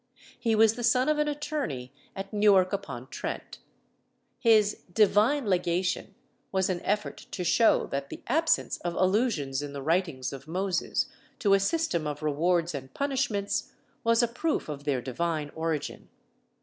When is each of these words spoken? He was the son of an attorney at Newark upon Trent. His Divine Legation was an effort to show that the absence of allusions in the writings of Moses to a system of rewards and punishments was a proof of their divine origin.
He 0.39 0.55
was 0.55 0.73
the 0.73 0.83
son 0.83 1.09
of 1.09 1.19
an 1.19 1.27
attorney 1.27 1.93
at 2.15 2.33
Newark 2.33 2.73
upon 2.73 3.07
Trent. 3.11 3.59
His 4.39 4.77
Divine 4.91 5.45
Legation 5.47 6.15
was 6.51 6.71
an 6.71 6.81
effort 6.81 7.17
to 7.29 7.43
show 7.43 7.85
that 7.85 8.09
the 8.09 8.23
absence 8.25 8.77
of 8.79 8.95
allusions 8.95 9.61
in 9.61 9.73
the 9.73 9.81
writings 9.83 10.33
of 10.33 10.47
Moses 10.47 11.05
to 11.37 11.53
a 11.53 11.59
system 11.59 12.07
of 12.07 12.23
rewards 12.23 12.73
and 12.73 12.91
punishments 12.95 13.73
was 14.03 14.23
a 14.23 14.27
proof 14.27 14.69
of 14.69 14.85
their 14.85 15.03
divine 15.03 15.51
origin. 15.53 16.09